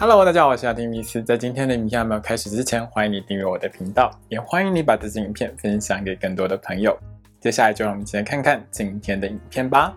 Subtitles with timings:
[0.00, 1.20] Hello，大家好，我是阿丁米斯。
[1.20, 6.96] 在今天的影片还没有开始之前，欢迎你订阅我的频道，也欢迎你把这支影片分享给更多的朋友。
[7.40, 9.92] 接下来就让我们一起来看看今天的影片吧。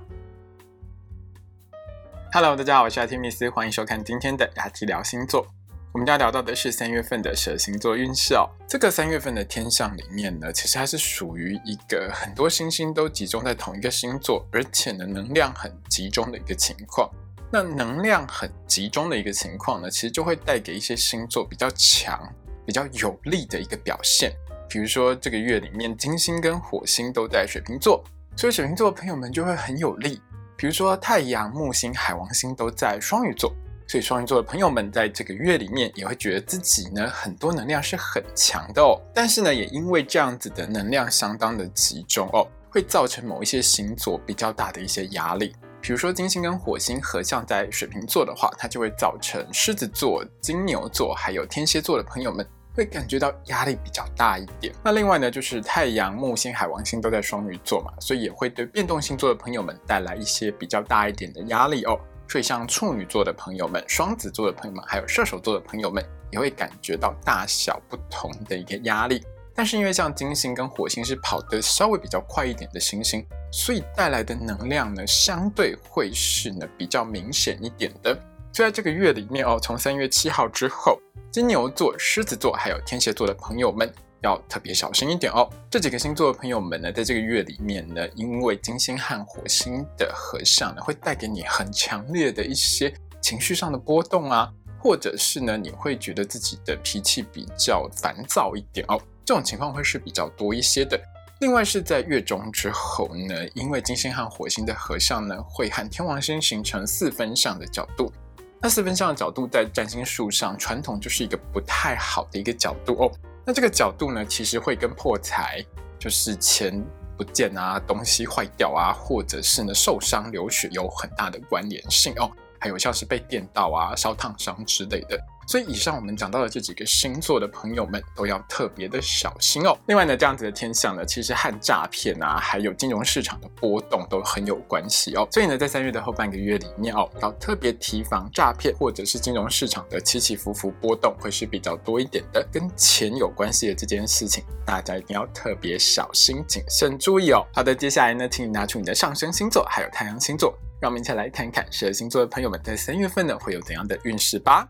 [2.33, 5.45] Hello，大家好，我是阿丁米斯，欢迎收看今天的雅提聊星座。
[5.91, 8.49] 我们要聊到的是三月份的蛇星座运势哦。
[8.67, 17.07] 这个三月份的天象里面呢，其实它是属于一个很多星星都集中在同一个星座，而且呢能量很集中的一个情况。
[17.51, 22.17] 那能量很集中的一个情况呢，其实就会带给一些星座比较强、
[22.65, 24.31] 比较有力的一个表现。
[24.69, 28.01] 比如说这个月里面，金星跟火星都在水瓶座，
[28.37, 30.21] 所以水瓶座的朋友们就会很有力。
[30.55, 33.53] 比如说太阳、木星、海王星都在双鱼座。
[33.87, 45.53] 所以双鱼座的朋友们在这个月里面也会觉得自己呢很多能量是很强的哦，但是呢也因为这样子的能量相当的集中哦，会造成某一些星座比较大的一些压力。
[45.81, 54.73] 比如说金星跟火星合相在水瓶座的话，它就会造成狮子座、金牛座还有天蝎座的朋友们会感觉到压力比较大一点。
[54.83, 61.99] 那另外呢就是太阳、木星、海王星都在双鱼座嘛，所以也会对变动星座的朋友们带来一些比较大一点的压力哦。
[62.29, 69.21] 所以，像处女座的朋友们、双子座的朋友们，还有射手座的朋友们，也会感觉到大小不同的一个压力。
[69.61, 78.11] 但是，因为像金星跟火星是跑得稍微比较快一点的行星，所以带来的能量呢，相对会是呢比较明显一点的。
[78.51, 80.99] 就在这个月里面哦，从三月七号之后，
[81.31, 83.87] 金牛座、狮子座还有天蝎座的朋友们。
[84.23, 85.47] 要特别小心一点哦。
[85.69, 98.99] 这几个星座的朋友们呢，在这个月里面呢，因为金星和火星的合相呢，会带给你很强烈的一些情绪上的波动啊，或者是呢，你会觉得自己的脾气比较烦躁一点哦。
[99.31, 101.01] 这种情况会是比较多一些的。
[101.39, 108.11] 另外是在月中之后呢，因为金星和火星的合相呢，会和天王星形成四分相的角度。
[108.59, 113.11] 那四分相的角度在占星术上，传统就是一个不太好的一个角度哦。
[113.45, 115.65] 那这个角度呢，其实会跟破财，
[115.97, 116.83] 就是钱
[117.17, 122.29] 不见啊，东西坏掉啊，或者是呢受伤流血有很大的关联性哦。
[122.59, 125.17] 还有像是被电到啊、烧烫伤之类的。
[125.47, 129.77] 所以以上我们讲到的这几个星座的朋友们都要特别的小心哦。
[129.87, 135.27] 另外呢，这样子的天象呢，其实和诈骗啊，还有金融市场的波动都很有关系哦。
[135.31, 142.45] 所以呢，在三月的后半个月里面哦，要特别提防诈骗或者是金融市场的起起伏伏波动会是比较多一点的。
[142.51, 147.45] 跟钱有关系的这件事情，大家一定要特别小心谨慎注意哦。
[147.53, 154.67] 好的，接下来呢，请你拿出你的上升星座还有太阳星座，让我们一起来看看十二星座的朋友们在三月份呢会有怎样的运势吧。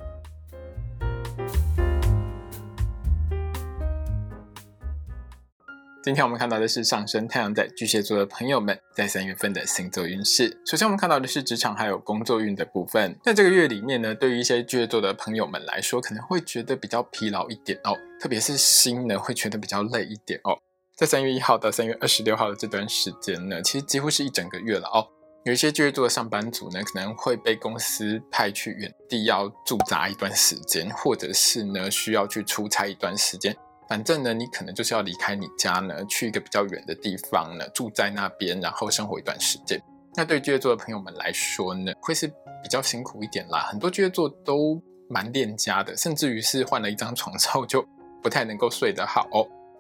[6.04, 10.60] 今天我们看到的是上升太阳在巨蟹座的朋友们在三月份的星座运势。
[10.66, 13.16] 首先，我们看到的是职场还有工作运的部分。
[13.24, 20.58] 在这个月里面呢，对于一些巨蟹座的朋友们来说，可能会觉得比较疲劳一点哦，特别是心呢会觉得比较累一点哦。
[20.96, 25.06] 在三月一号到三月二十六号的这段时间呢，其实几乎是一整个月了哦。
[25.46, 33.56] 有一些巨蟹座的上班族呢，可能会被公司派去原地要驻扎一段时间，或者是呢需要去出差一段时间。
[33.92, 39.78] 反正呢，你可能就是要离开你家呢，去一个比较远的地方呢，住在那边，然后生活一段时间。
[40.16, 43.68] 那对巨蟹座的朋友们来说呢，会是比较辛苦一点啦。
[43.70, 47.86] 很多巨蟹座都蛮恋家的，甚至于是换了一张床之后就
[48.24, 49.28] 不太能够睡得好。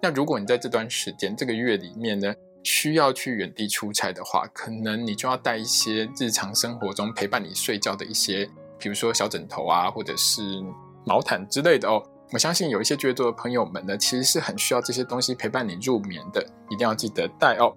[0.01, 2.33] 那如果你在这段时间这个月里面呢，
[2.63, 8.45] 需要去远地出差的话，可能你就要带一些日常生活中陪伴你睡觉的一些，
[8.77, 10.61] 比如说小枕头啊，或者是
[11.05, 12.03] 毛毯之类的哦。
[12.31, 17.75] 我相信有一些巨蟹座的朋友们呢，其实是很需要这些东西陪伴你入眠的，一定要记得带哦。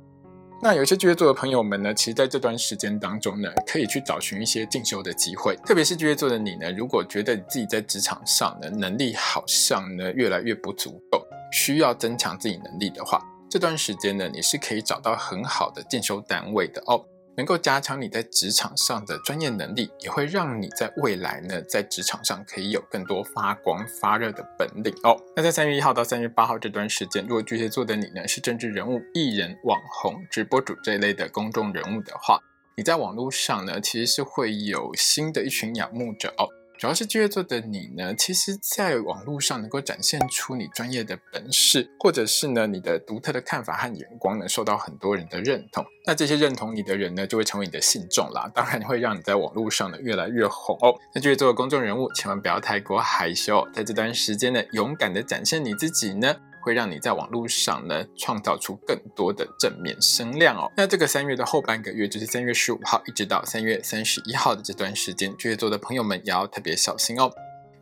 [0.63, 5.57] 那有一些巨蟹座的朋友们呢，其实在这段时间当中呢，可以去找寻一些进修的机会。
[5.67, 13.21] 特别是巨蟹座的你呢，如果觉得你自己在职场上呢能力好像呢越来越不足够，需要增强自己能力的话，
[13.51, 17.05] 这段时间呢你是可以找到很好的进修单位的哦。
[17.37, 25.17] 能够加强你在职场上的专业能力，也会让你在未来呢，在职场上可以有更多发光发热的本领哦。
[25.35, 32.39] 那在三月一号到三月八号这段时间，如果巨蟹座的你呢是政治人物、艺人、网红、直播主这一类的公众人物的话，
[32.77, 36.49] 你在网络上呢其实是会有新的一群仰慕者哦。
[36.77, 45.85] 主要是巨蟹座的你呢，其实在网络上能够展现出你专业的本事，或者是呢你的独特的看法和眼光，呢受到很多人的认同。
[46.05, 50.95] 那这些认同你的人呢，就会成为你的信众啦，当然会让你在网络上呢越来越红哦。
[51.15, 56.37] 那巨蟹座的公众人物，千万不要太过害羞，在这段时间呢，勇敢的展现你自己呢。
[56.65, 60.73] 会让你在网络上呢创造出更多的正面声量哦。
[60.77, 67.31] 那这个三月的后半个月，就是三月十五号一直到三月三十一号的这段时间，巨蟹座的朋友们也要特别小心哦。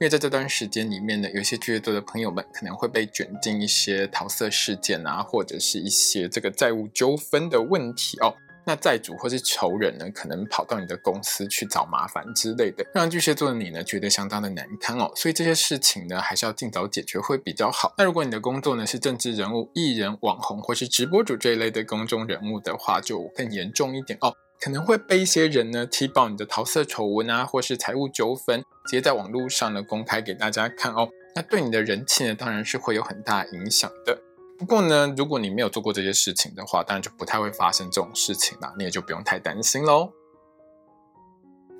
[0.00, 8.34] 因为在这段时间里面呢，有些巨蟹座的朋友们可能会被卷进一些桃色事件啊，或者是一些这个债务纠纷的问题哦。
[8.64, 15.11] 那债主或是仇人呢，可能跑到你的公司去找麻烦之类的，让巨蟹座的你呢觉得相当的难堪哦。
[15.17, 17.93] 所以这些事情呢，还是要尽早解决会比较好。
[17.99, 31.08] 那如果你的工作呢是政治人物、艺人、网红或是直播主这一类的公众人物的话，就更严重一点哦，可能会被一些人呢踢爆你的桃色丑闻啊，或是财务纠纷，直接在网络上呢公开给大家看哦。
[31.35, 34.19] 那对你的人气呢，当然是会有很大影响的。
[34.62, 40.09] 不过呢，如果你没有做过这些事情的话，当然就不太会发生这种事情了，你也就不用太担心喽。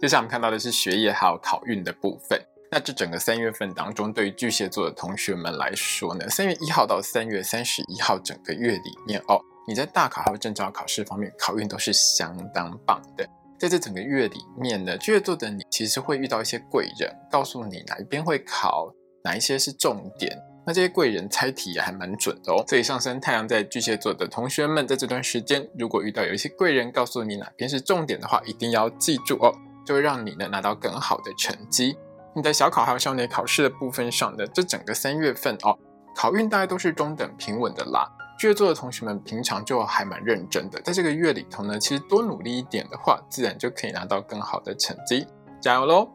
[0.00, 2.44] 接下来我们看到的是学业还有考运的部分。
[2.73, 13.25] 那这整个三月份当中，对于巨蟹座的同学们来说呢，三月一号到三月三十一号整个月里面哦，你在大考还有证照考试方面考运都是相当棒的。
[13.61, 18.93] 在这整个月里面呢，巨蟹座的你其实会遇到一些贵人，告诉你哪一边会考，
[19.23, 20.37] 哪一些是重点。
[20.64, 29.53] 那这些贵人猜题也还蛮准的哦，所以上升太阳在巨蟹座的同学们，在这段时间如果遇到有一些贵人告诉你哪边是重点的话，一定要记住哦，
[29.85, 31.97] 就会让你呢拿到更好的成绩。
[32.35, 35.76] 你在小考还有校内考试的部分上的这整个三月份哦，
[36.14, 38.09] 考运大概都是中等平稳的啦。
[38.38, 45.26] 巨蟹座的同学们平常就还蛮认真的，在这个月里头呢，其实多努力一点的话，自然就可以拿到更好的成绩，
[45.61, 46.09] 加油喽！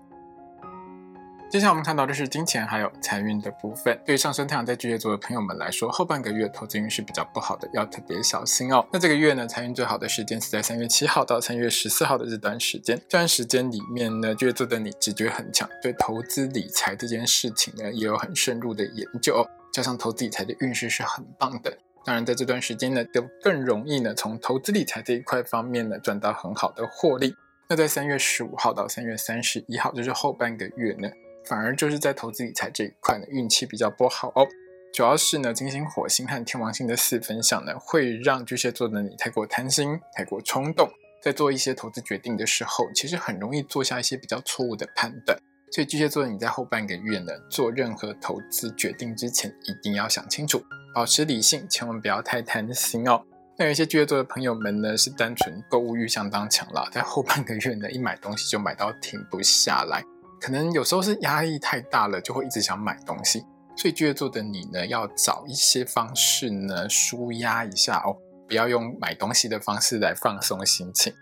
[1.49, 3.97] 接下来我们看到的是金钱还有财运的部分。
[4.05, 8.85] 对于上升太阳在巨蟹座的朋友们来说，后半个月投资运是比较不好的，要特别小心哦。
[8.91, 12.97] 那这个月呢，财运最好的时间是在三月七号到三月十四号的这段时间。
[13.07, 21.77] 这段时间里面呢，巨蟹座的你直觉很强，对投资理财这件事情呢，也有很深入的研究，加上投资理财的运势是很棒的。
[22.03, 27.33] 当然，在这段时间呢，就更容易呢，从投资理财这一块方面呢，赚到很好的获利。
[27.69, 31.09] 那在三月十五号到三月三十一号，就是后半个月呢。
[31.47, 34.45] 反而就是在投资理财这一块呢，运气比较不好哦。
[34.93, 40.89] 主要是呢，金星、火星和天王星的四分相呢，会让巨蟹座的你太过贪心、太过冲动，
[41.21, 45.37] 在做一些投资决定的时候，其实很容易做下一些比较错误的判断。
[45.71, 50.63] 所以巨蟹座的你在后半个月呢，做任何投资决定之前，一定要想清楚，
[50.95, 53.21] 保持理性，千万不要太贪心哦。
[53.59, 60.03] 那有一些巨蟹座的朋友们呢，是单纯购物欲相当强了，在后半个月呢，一买东西就买到停不下来。
[60.39, 63.43] 可能有时候是压力太大了，就会一直想买东西。
[63.75, 68.17] 所以巨蟹座的你呢，要找一些方式呢，舒压一下哦，
[68.47, 71.13] 不要用买东西的方式来放松心情。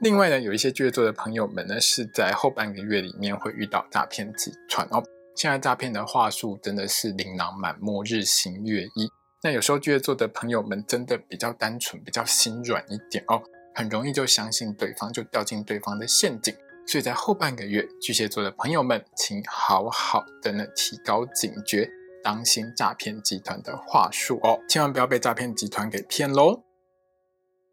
[0.00, 5.02] 另外呢，有一些巨蟹座的朋友们呢，是在后半个月里面会遇到诈骗集团哦。
[5.36, 9.08] 现在诈骗的话术真的是琳琅满目，日新月异。
[9.42, 13.40] 那有时候巨蟹座的朋友们真的比较单纯，比较心软一点哦，
[13.74, 16.54] 很容易就相信对方，就掉进对方的陷阱。
[16.90, 21.88] 所以在后半个月，巨蟹座的朋友们，请好好的呢提高警觉，
[22.20, 26.64] 当心诈骗集团的话术哦，千万不要被诈骗集团给骗喽。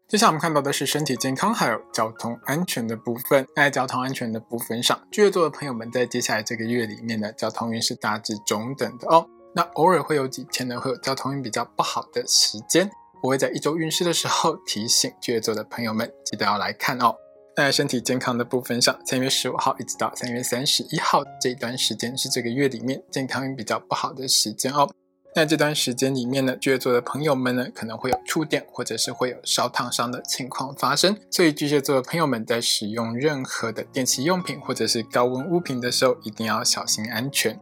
[0.06, 3.44] 接下来我们看到的是身体健康还有交通安全的部分。
[3.56, 9.28] 在交通安全的部分上，巨蟹座的朋友们在接下来这个月里面呢，交通运是大致中等的哦。
[9.56, 12.88] 那偶尔会有几天呢，会有交通运比较不好的时间，
[13.24, 17.16] 我会在一周运势的时候提醒巨蟹座的朋友们，记得要来看哦。
[17.58, 24.88] 在身体健康的部分上，三月十五号一直到三月三十一号这段时间是这个月里面健康比较不好的时间哦。
[25.34, 37.58] 那这段时间里面呢，巨蟹座的朋友们呢，可能会有触电或者是会有烧烫伤的情况发生，所以巨蟹座的朋友们在使用任何的电器用品或者是高温物品的时候，一定要小心安全。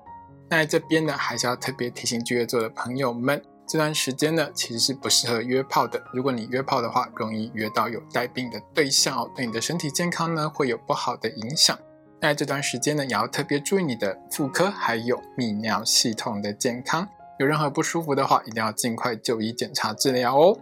[0.50, 3.43] 那这边呢，还是要特别提醒巨蟹座的朋友们。
[3.66, 6.00] 这段时间呢，其实是不适合约炮的。
[6.12, 11.76] 如果你约炮的话，容易约到有带病的对象哦，对你的身体健康呢会有不好的影响。
[12.20, 17.08] 那这段时间呢，也要特别注意你的妇科还有泌尿系统的健康。
[17.38, 20.56] 有任何不舒服的话，一定要尽快就医检查治疗哦。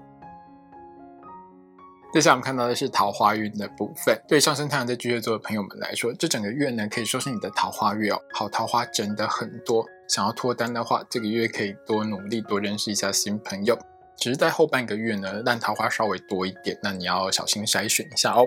[2.15, 4.17] 接下来我们看到的是桃花运的部分。
[4.29, 9.85] 对上升太阳在巨蟹座的朋友们来说，这整个月呢可以说是你的桃花月哦，好桃花真的很多。
[10.09, 13.77] 想要脱单的话，这个月可以多努力，多认识一下新朋友。
[14.17, 18.47] 只是在后半个月呢，烂桃花稍微多一点，那你要小心筛选一下哦。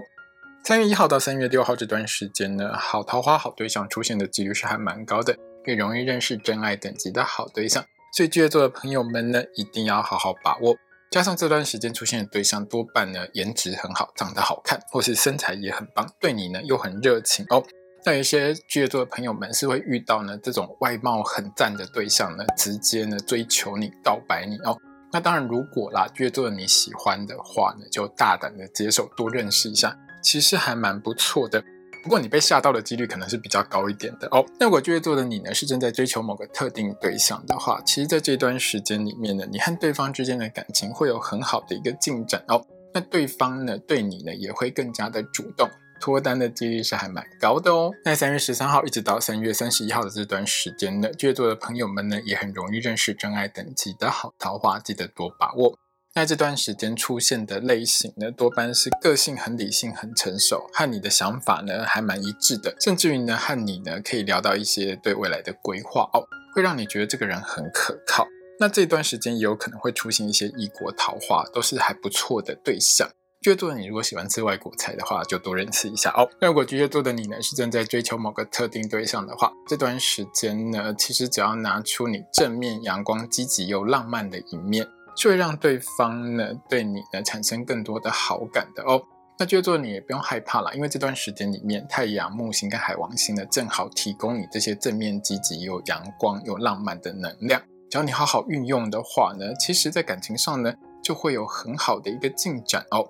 [0.63, 7.83] 三月一号到三月六号这段时间呢，好桃花、好对象出现的几率是还蛮高的，也容易认识真爱等级的好对象。
[8.13, 10.77] 所以巨蟹座的朋友们呢，一定要好好把握。
[11.09, 17.63] 加上这段时间出现的对象多半呢颜值很好，长得好看，或是身材也很棒，对你呢又很热情哦。
[18.05, 24.77] 那有一些巨蟹座的朋友们是会遇到呢这种外貌很赞的对象呢，直接呢追求你、告白你哦。
[25.11, 31.63] 那当然，如果啦巨蟹座的你喜欢的话呢，就大胆的接受，多认识一下，其实还蛮不错的。
[32.07, 34.45] 不过你被吓到的几率可能是比较高一点的哦。
[34.57, 42.65] 那如果巨蟹座的你呢是正在追求某个特定对象的话，其实在这段时间里面呢，你和对方之间的感情会有很好的一个进展哦。
[42.93, 47.91] 那对方呢对你呢也会更加的主动，脱单的几率是还蛮高的哦。
[48.05, 55.77] 那三月十三号一直到三月三十一号的这段时间呢，巨蟹座的朋友们呢也很容易认识真爱等级的好桃花，记得多把握。
[56.17, 68.27] 在这段时间出现的类型呢，多半是个性很理性、很成熟，和你的想法呢还蛮一致的，甚至于呢和你呢可以聊到一些对未来的规划哦，会让你觉得这个人很可靠。
[68.59, 73.07] 那这段时间也有可能会出现一些异国桃花，都是还不错的对象。
[73.41, 76.27] 巨蟹座的你如果喜欢吃外国菜的话，就多认识一下哦。
[76.41, 84.87] 那如果巨蟹座的你呢是正在追求某个特定对象的话，这段时间呢其实只要拿出你正面、阳光、积极又浪漫的一面。
[85.17, 89.01] 就会让对方呢对你呢产生更多的好感的哦。
[89.39, 97.61] 那巨蟹座你也不用害怕了，因为这段时间里面，太阳、木星跟海王星呢正好提供你这些正面、积极、又阳光、又浪漫的能量。
[97.89, 103.07] 只要你好好运用的话呢，其实在感情上呢就会有很好的一个进展哦。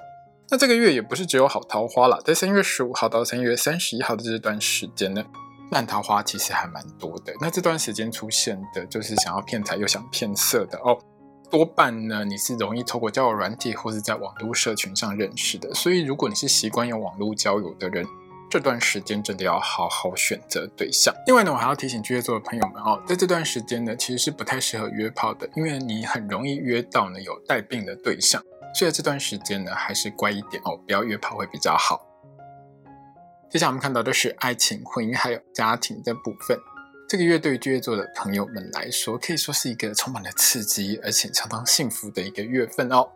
[0.49, 5.23] 那这个月也不是只有好桃花了，在三月十五号到三月三十一号的这段时间呢，
[5.71, 7.33] 烂桃花其实还蛮多的。
[7.39, 10.97] 那这段时间出现的就是想要骗财又想骗色的哦。
[11.49, 15.73] 多半呢，你是容易透过交友软体或是在网络社群上认识的。
[15.73, 18.05] 所以，如果你是习惯用网络交友的人，
[18.49, 21.13] 这段时间真的要好好选择对象。
[21.25, 28.41] 另外呢，我还要提醒巨蟹座的朋友们哦，在这段时间呢，其实是不太适合约炮的，因为你很容易约到呢有带病的对象。
[28.73, 32.01] 所以这段时间呢，还是乖一点哦，不要约炮会比较好。
[33.49, 36.59] 接下来我们看到的是爱情、婚姻还有家庭的部分。
[37.09, 43.07] 这个月对于巨蟹座的朋友们来说，可以说是一个充满了刺激，而且相当幸福的一个月份哦。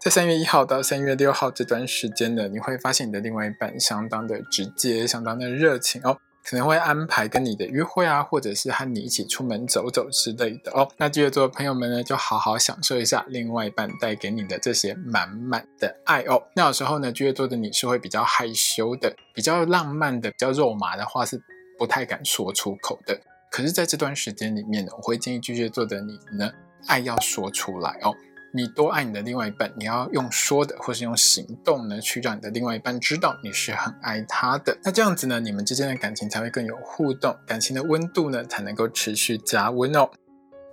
[0.00, 10.88] 在三月一号到三月六号这段时间呢，你会发现你的另外一半相当的直接，相当的热情哦，可能会安排跟你的约会啊，或者是和你一起出门走走之类的哦。
[10.96, 16.42] 那巨蟹座的朋友们呢，就好好享受一下另外一半带给你的这些满满的爱哦。
[16.56, 21.38] 那有时候呢，巨蟹座的你是会比较害羞的，比较浪漫的，比较肉麻的话是
[21.78, 23.20] 不太敢说出口的。
[23.54, 26.50] 可是，在这段时间里面呢，我会建议巨蟹座的你呢，
[26.88, 28.12] 爱要说出来哦。
[28.52, 34.76] 你多爱你的另外一半，你要用说的，或是用行动呢，去让你的另外一半知道你是很爱他的。
[34.82, 40.10] 那这样子呢，你们之间的感情才会更有互动，感情的温度呢，才能够持续加温哦。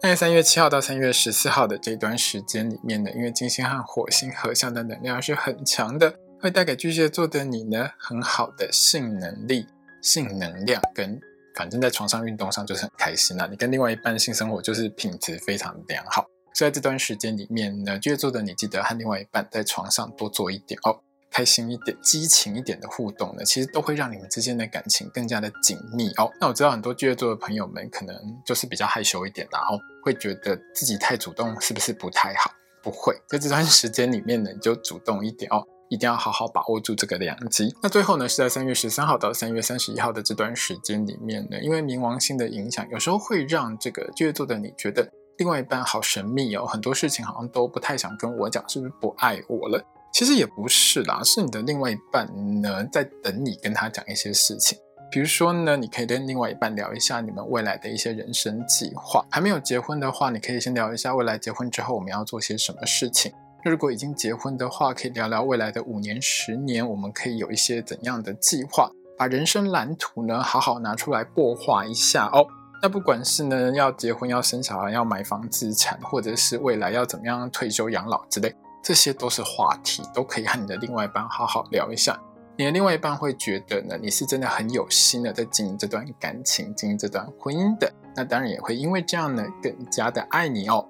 [0.01, 9.67] 那在三月七号到三月十四号的这段时间里面呢，因为金星和火星合相的能量是很强的，会带给巨蟹座的你呢，很好的性能力、
[10.01, 11.21] 性能量跟。
[11.55, 13.47] 反正在床上运动上就是很开心啊！
[13.49, 16.25] 你跟另外一半性生活就是品质非常良好。
[16.53, 20.99] 所以在这段时间里面呢，巨蟹座的你记得和另外一半在床上多做一点哦，
[21.31, 26.29] 开心一点、激情一点的互动呢，其实都会让你们之间的感情更加的紧密哦。
[26.39, 28.15] 那我知道很多巨蟹座的朋友们可能
[28.45, 32.51] 就是比较害羞一点，然后会觉得自己太主动是不是不太好？
[32.83, 35.65] 不会，在这段时间里面呢，你就主动一点哦。
[35.91, 37.75] 一定要好好把握住这个良机。
[37.83, 45.05] 那最后呢，是在三月十三号到三月三十一号的这段时间里面呢，因为冥王星的影响，有时候会让这个巨蟹座的你觉得
[45.37, 49.83] 另外一半好神秘哦，很多事情好像都不太想跟我讲，是不是不爱我了？
[50.13, 52.25] 其实也不是啦，是你的另外一半
[52.61, 54.77] 呢在等你跟他讲一些事情。
[55.11, 59.25] 比如说呢，你可以跟另外一半聊一下你们未来的一些人生计划。
[59.29, 63.29] 还没有结婚的话，你可以先聊一下未来结婚之后我们要做些什么事情。
[63.69, 68.89] 如果已经结婚的话，可以聊聊未来的五年、十年，我们可以有一些怎样的计划？
[69.17, 72.47] 把人生蓝图呢，好好拿出来擘画一下哦。
[72.81, 82.19] 那不管是呢要结婚、要生小孩、要买房资产，或者是未来要怎么样退休养老之类，这些都是话题，都可以和你的另外一半好好聊一下。
[82.57, 87.91] 你的另外一半会觉得呢，你是真的很有心的在经营这段感情、经营这段婚姻的。
[88.15, 90.83] 那当然也会因为这样呢，更加的爱你哦。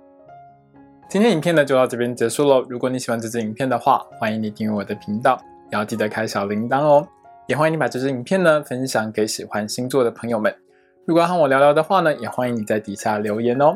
[1.11, 2.65] 今天影片呢就到这边结束喽。
[2.69, 5.37] 如果你喜欢这支影片的话，欢迎你订阅我的频道，
[5.69, 7.05] 也要记得开小铃铛哦。
[7.49, 10.55] 也欢迎你把这支影片呢分享给喜欢星座的朋友们。
[11.03, 13.75] 如果要和我聊聊的话呢，也欢迎你在底下留言哦。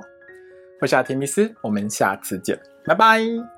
[0.80, 3.55] 我是阿提米斯，我们下次见，拜拜。